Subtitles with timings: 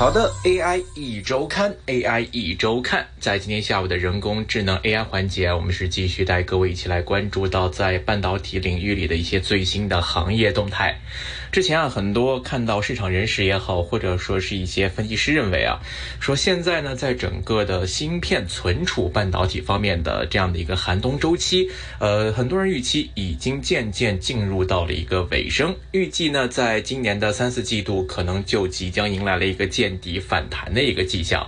[0.00, 10.98] 好的，AI 一周刊，AI 一周刊，在今天下午的人工智能 AI 环节，我们是继续带各位一起来关注到在半导体领域里的一些最新的行业动态。
[11.52, 15.80] 之前啊，很多看到市场人士也好，或者说是一些分析师认为啊，
[16.20, 31.44] 说现在呢，在整个的芯片存储半导体方面的这样的一个寒冬周期，呃，很多人预期已经渐渐进入到了一个尾声，预计呢，在今年的三四季度可能就即将迎来了一个见底反弹的一个迹象。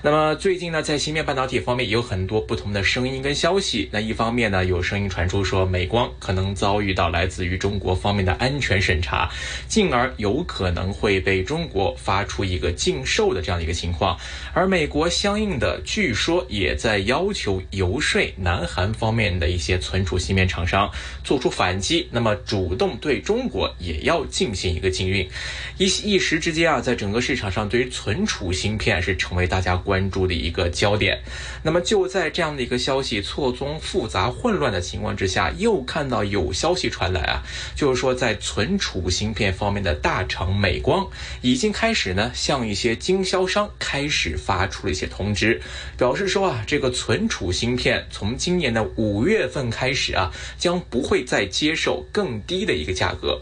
[0.00, 3.88] 那么最近呢，在芯片半导体方面有很多不同的声音跟消息。
[3.90, 9.28] 那一方面呢，有声音传出说美光可能遭遇到来自于中国方面的安全审查，
[9.66, 14.16] 进而有可能会被中国发出一个禁售的这样的一个情况。
[14.54, 20.88] 而美国相应的据说也在要求游说南韩方面的一些存储芯片厂商
[21.24, 25.28] 做出反击，那么主动对中国也要进行一个禁运。
[25.76, 29.82] 一一时之间啊，在整个市场上对于存储芯片是成为大家。
[29.88, 31.18] 关注的一个焦点，
[31.62, 37.42] 那么就在这样的一个消息错综复杂、混乱的情况之下，又看到有消息传来啊，
[37.74, 41.08] 就是说在存储芯片方面的大厂美光
[41.40, 45.58] 已经开始呢，向一些经销商开始发出了一些通知，
[45.96, 53.40] 表示说啊，这个存储芯片从今年的五月份开始啊，将不会再接受更低的一个价格。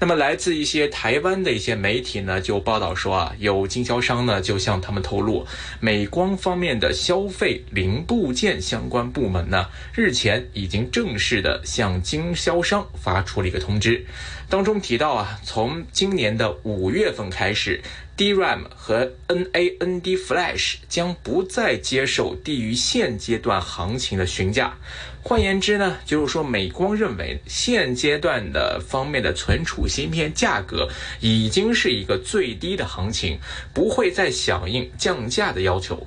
[0.00, 5.44] 那么，来自一些台湾的一些媒体呢，就报道说啊，有经销商呢就向他们透露，
[5.80, 14.06] 美光方面的消费零部件相关部门呢，日前已经正式的向经销商发出了一个通知，
[14.48, 17.80] 当中提到啊，从今年的五月份开始。
[18.18, 24.76] DRAM 和 NAND Flash 将不再接受低于现阶段行情的询价。
[25.22, 30.88] 换言之呢，就是说美光认为现阶段的方面的存储芯片价格
[31.20, 33.38] 已经是一个最低的行情，
[33.72, 36.04] 不会再响应降价的要求。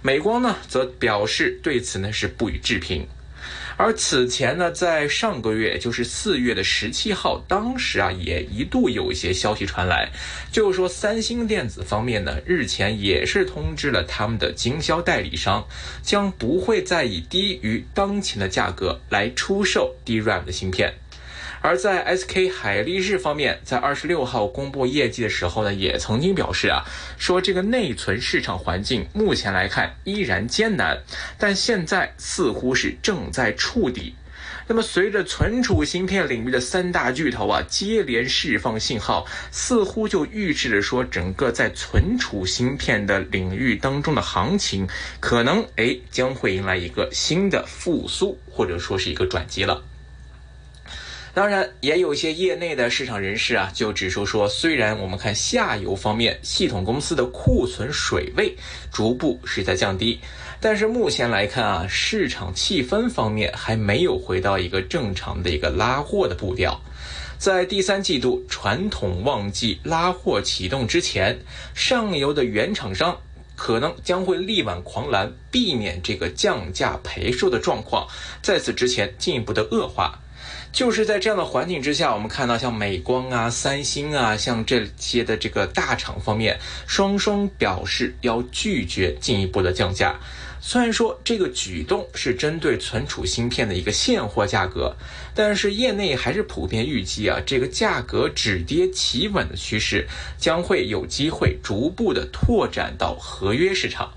[0.00, 3.06] 美光呢则表示对此呢是不予置评。
[3.82, 10.10] 而此前呢，在上个月，就是四月的十七号，当时啊，也一度有一些消息传来，
[10.52, 15.66] 就是说三星电子方面呢，日前也是通知了他们的经销代理商，
[16.02, 20.92] 将不会再以低于当前的价格来出售 DRAM 的芯片。
[21.62, 26.84] 而在 SK 海力士方面，在二十六号公布业绩的时候呢，也曾经表示啊，
[27.18, 30.98] 说这个内存市场环境目前来看依然艰难，
[31.38, 34.14] 但现在似乎是正在触底。
[34.66, 44.88] 那么，随着存储芯片领域的三大巨头啊接连释放信号，似乎就预示着说，整个在存储芯片的领域当中的行情，
[45.18, 49.82] 可能哎将会迎来一个新的复苏，或者说是一个转机了。
[51.32, 58.56] 当然，也有一些业内的市场人士啊，就指出说，虽然我们看下游方面系统公司的库存水位
[58.92, 60.18] 逐步是在降低，
[60.60, 66.80] 但是目前来看啊，市场气氛方面还没有回到一个正常的一个拉货的步调。
[67.38, 71.38] 在第三季度传统旺季拉货启动之前，
[71.74, 73.16] 上游的原厂商
[73.54, 78.06] 可能将会力挽狂澜，避免这个降价赔售的状况
[78.42, 80.18] 在此之前进一步的恶化。
[80.72, 90.18] 就是在这样的环境之下，我们看到像美光啊、三星啊，像这些的这个大厂方面，双双表示要拒绝进一步的降价。
[90.62, 94.94] 虽然说这个举动是针对存储芯片的一个现货价格，
[95.34, 104.12] 但是业内还是普遍预计啊，这个价格止跌企稳的趋势将会有机会逐步的拓展到合约市场。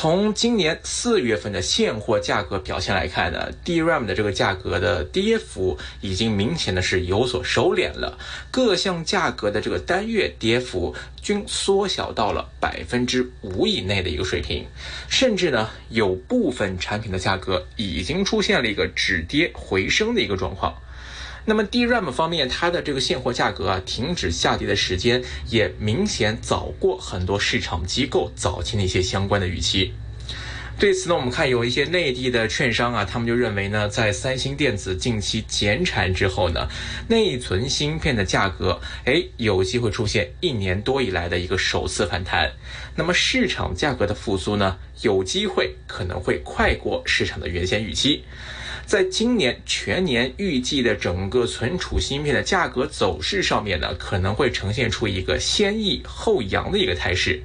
[0.00, 8.16] 从今年四月份的现货价格表现来看呢，DRAM 的这个价格的跌幅已经明显的是有所收敛了，
[8.52, 14.64] 各项价格的这个单月跌幅均缩小到了百分之五以内的一个水平，
[15.08, 20.80] 甚至呢有部分产品的价格已经出现了一个止跌回升的一个状况。
[21.48, 29.94] 那么 DRAM 方面，它的这个现货价格啊，停止下跌的时间也明显早过很多市场机构早期的一些相关的预期。
[30.78, 36.68] 对此呢，我们看有一些内地的券商啊，他们就认为呢，在三星电子近期减产之后呢，
[37.08, 42.52] 内存芯片的价格，哎，有机会出现一年多以来的一个首次反弹。
[42.94, 48.22] 那么市场价格的复苏呢，有机会可能会快过市场的原先预期。
[48.88, 57.42] 在今年全年预计的整个存储芯片的价格走势上面呢，可能会呈现出一个先抑后扬的一个态势。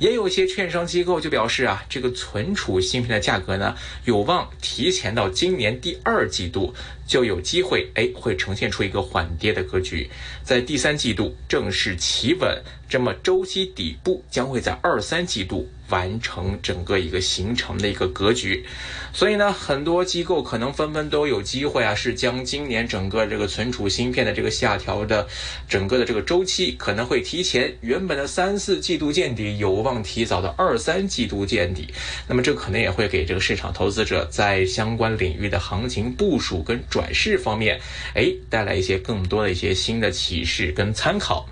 [0.00, 6.74] 也有一些券商机构就表示啊，这个存储芯片的价格呢，有望提前到今年第二季度
[7.06, 10.10] 就有机会，哎，会呈现出一个缓跌的格局，
[10.42, 18.64] 在第三季度正式企稳这么周期底部将会在二三季度完成整个一个形成的一个格局，
[19.12, 25.26] 所以呢，很多机构可能纷纷都有机会啊，是将今年整个这个存储芯片的这个下调的
[25.68, 31.92] 整个的这个周期可能会提前，原本的三四季度见底，有望提早的二三季度见底。
[32.26, 37.78] 那么这可能也会给这个市场投资者在相关领域的行情部署跟转势方面，
[38.14, 41.46] 哎，带来一些更多的一些新的启示跟参考。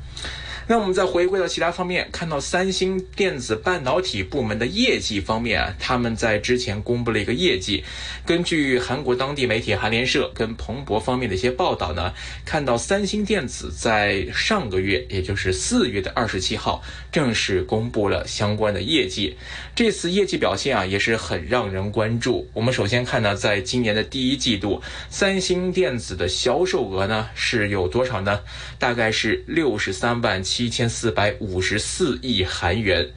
[0.68, 7.82] 那我们再回归到其他方面，看到三星电子半导体部门的业绩方面啊，他们在之前公布了一个业绩。
[8.24, 12.14] 根据韩国当地媒体韩联社跟彭博方面的一些报道呢，
[12.44, 16.80] 看到三星电子在上个月，也就是四月的二十七号，
[17.10, 19.36] 正式公布了相关的业绩。
[19.74, 22.48] 这次业绩表现啊，也是很让人关注。
[22.52, 24.80] 我们首先看呢，在今年的第一季度，
[25.10, 28.40] 三星电子的销售额呢是有多少呢？
[28.78, 30.40] 大概是六十三万。
[30.52, 33.08] 七千四百五十四亿韩元，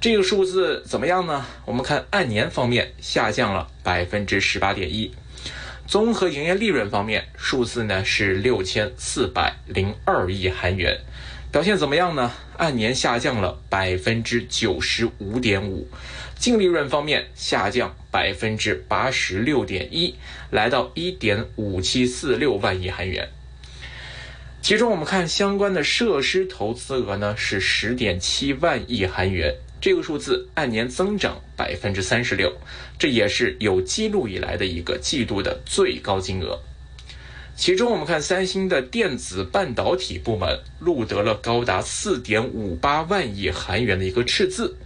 [0.00, 1.44] 这个数字怎么样呢？
[1.64, 5.12] 我们看按年方面下降了百分之十八点一，
[5.86, 10.98] 综合营业利润方面数字呢是六千四百零二亿韩元，
[11.50, 12.32] 表现怎么样呢？
[12.56, 15.88] 按年下降了百分之九十五点五，
[16.36, 20.14] 净利润方面下降百分之八十六点一，
[20.50, 23.28] 来到一点五七四六万亿韩元。
[24.62, 32.52] 其中，我们看相关的设施投资额呢是十点七万亿韩元，这个数字按年增长百分之三十六，
[32.98, 36.60] 这也是有记录以来的一个季度的最高金额。
[37.56, 44.76] 其中，我们看三星的电子半导体部门录得了高达四点五八万亿韩元的一个赤字。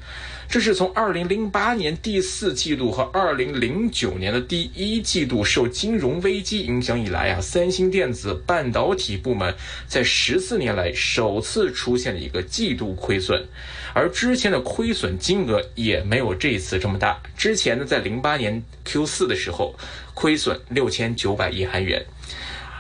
[0.55, 9.53] 这是从二零零八年第四季度和二零零九年的第一季度受金融危机影响以来啊，三星电子半导体部门
[9.89, 13.45] 在十四年来首次出现了一个季度亏损，
[13.93, 17.21] 而之前的亏损金额也没有这次这么大。
[17.37, 19.75] 之前呢，在零八年 Q 四的时候，
[20.15, 22.07] 亏损六千九百亿韩元，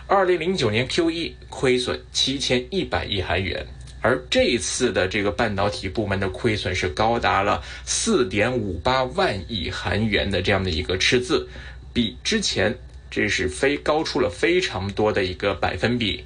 [0.06, 3.66] 二零零九年 Q 一亏损七千一百亿韩元。
[4.04, 11.48] 而这一次的这个半导体部门的亏损是高达了四点五八万亿韩元的这样的一个赤字，
[11.94, 12.76] 比之前
[13.10, 16.22] 这是非高出了非常多的一个百分比。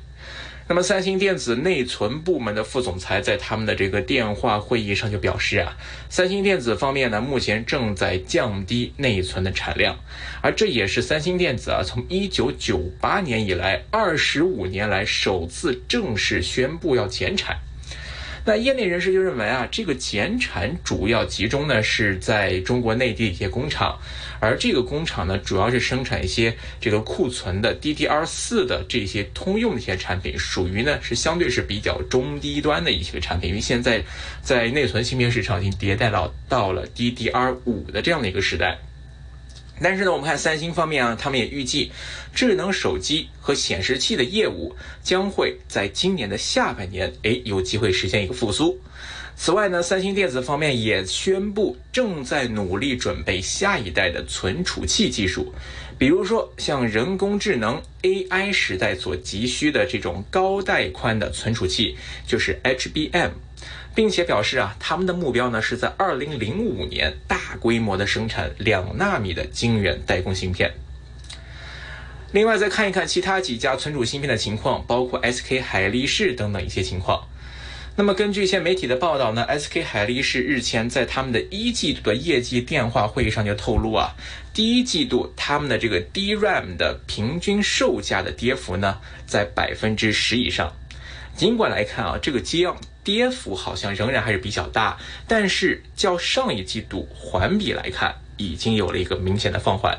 [0.67, 5.77] 那么三星电子内存部门的副总裁在他们的这个电话会议上就表示啊，
[6.11, 9.97] 三星电子方面呢目前正在降低内存的产量，
[10.43, 17.57] 而这也是三星电子啊从一九九八年以来二十五年来首次正式宣布要减产。
[18.44, 23.99] 那业内人士就认为啊，这个减产主要集中呢是在中国内地一些工厂，
[24.40, 34.02] 而这个工厂呢主要是生产一些这个库存的 DDR 四的这些通用的一些产品，属于呢是相对是比较中低端的一些产品，因为现在
[34.43, 38.79] 在内存芯片市场已经迭代到到了 DDR 五的这样的一个时代。
[39.83, 41.91] 但是呢，我们看三星方面啊，他们也预计，
[42.35, 48.81] 智能手机和显示器的业务将会在今年的下半年，哎，有机会实现一个复苏。
[49.37, 55.55] 此外呢，三星电子方面也宣布正在努力准备下一代的存储器技术，
[55.97, 61.97] 比如说像人工智能 AI 时代所急需的这种高带宽的存储器，
[62.27, 63.31] 就是 HBM。
[63.94, 70.72] 并且表示啊，他们的目标呢是在二零零五年大规模的生产两纳米的晶圆代工芯片。
[72.31, 77.27] 另外，再看一看其他几家存储芯片的情况，包括 SK 海力士等等一些情况。
[77.96, 84.15] 那么，根据一些媒体的报道呢，SK 海力士日前在他们的一季度的业绩电话会议上就透露啊，
[84.55, 90.72] 第一季度他们的这个 DRAM 的平均售价的跌幅呢在百分之十以上。
[91.34, 92.69] 尽管来看啊，这个跌
[93.08, 99.96] 跌幅好像仍然还是比较大，但是较上一季度环比来看，已经有了一个明显的放缓。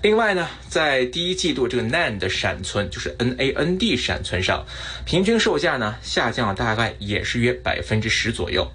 [0.00, 4.64] 另外呢，在第一季度这个 NAND 闪存，就是 NAND 闪存上，
[5.04, 8.70] 平均售价呢下降了大概也是约百分之十左右。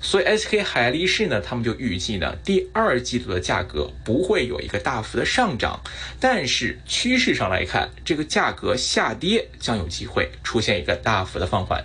[0.00, 5.78] 所以 SK 海力士呢，他们就预计呢，第二季度的价格不会有一个大幅的上涨，
[6.18, 11.84] 但是趋势上来看，这个价格下跌将有机会出现一个大幅的放缓。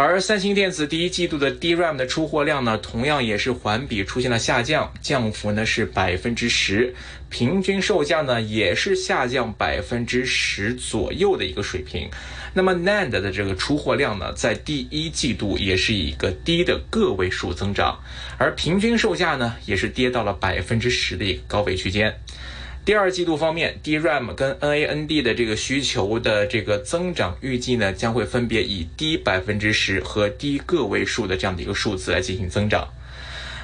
[0.00, 6.94] 而三星电子第一季度的 DRAM 的出货量呢，同样也是环比出现了下降，降幅呢是百分之十，
[7.28, 12.08] 平均售价呢也是下降百分之十左右的一个水平。
[12.54, 17.98] 那么 NAND 的这个出货量呢，在第一季度也是以一个低的个位数增长，
[18.38, 22.14] 而平均售价呢，也是跌到了百分之十的一个高位区间。
[22.88, 32.88] 第二季度方面，DRAM 跟 NAND 的这个需求的这个增长预计呢，将会分别以低百分之十和低个位数的这样的一个数字来进行增长。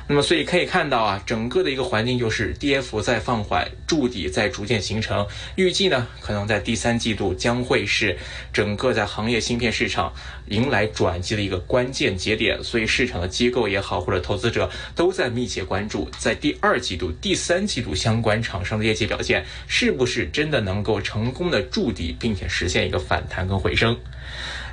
[0.07, 5.27] 那么，所以可以看到啊，整个的一个环境就是跌幅在放缓，筑底在逐渐形成。
[5.57, 8.15] 预计呢，可能在第三季度将会是
[8.53, 10.13] 整个在行业芯片市场
[10.49, 12.63] 迎来转机的一个关键节点。
[12.63, 23.99] 所以，市场的机构也好，或者投资者都在密切关注，在第二季度、第三季度相关厂商的业绩表现，是不是真的能够成功的筑底，并且实现一个反弹跟回升。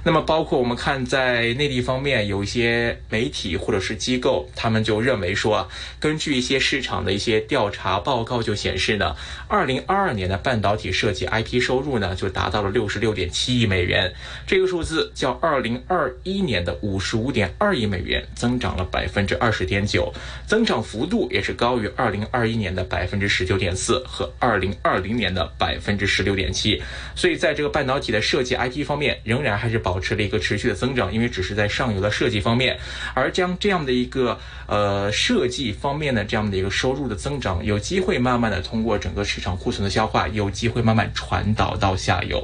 [0.03, 9.15] 那么，包括我们看在内地方面，有一些媒体或者是机构，他们就认为说，根据一些市场的一些调查报告就显示呢，
[9.47, 14.11] 二零二二年的半导体设计 IP 收入呢就达到了六十六点七亿美元，
[14.47, 20.11] 这个数字较二零二一年的五十五点二亿美元增长了百分之二十点九，
[20.47, 26.81] 增长幅度也是高于二零二一年的百分之十九点四和二零二零年的百分之十六点七，
[27.15, 29.90] 所以在这个半导体的设计 IP 方面，仍然还是保。
[29.91, 32.79] 保持了一个持续的增长，因为只是在上游的设计方面，
[33.13, 42.41] 而将这样的一个呃设计方面的这样的一个收入的增长，有机会慢慢的通过整个市场库存的消化，有机会慢慢传导到下游。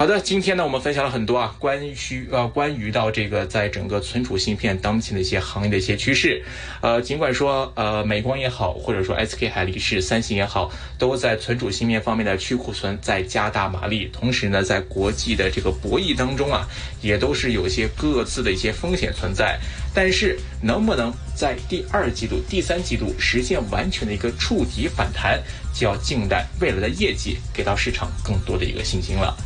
[0.00, 1.94] 好的，今天呢，我们分享了很多啊，关于
[2.30, 6.42] 呃，关于到这个在整个存储芯片当前的一些行业的一些趋势，
[6.80, 16.66] 呃，尽管说呃，美光也好，或者说 SK 海力士、三星也好，都在存储芯片方面的去库存在加大马力，同时呢，在国际的这个博弈当中啊，
[17.02, 19.60] 也都是有些各自的一些风险存在。
[19.94, 25.42] 但是，能不能在第二季度、第三季度实现完全的一个触底反弹，
[25.74, 29.36] 就要静待未来的业绩给到市场更多的一个信心了。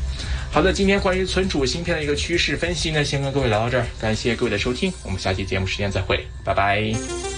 [0.54, 7.33] 好的，今天关于存储芯片的一个趋势分析呢，先跟各位聊到这儿，感谢各位的收听，我们下期节目时间再会，拜拜。